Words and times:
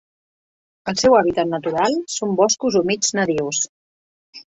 El 0.91 0.95
seu 1.01 1.17
hàbitat 1.17 1.51
natural 1.51 1.97
són 2.13 2.33
boscos 2.39 2.79
humits 2.81 3.13
nadius. 3.21 3.61